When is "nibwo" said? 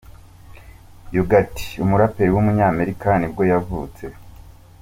3.19-3.43